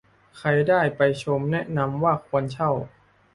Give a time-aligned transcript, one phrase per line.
[0.37, 2.71] ใครได้ไปชมแนะนำว่าควรเช่า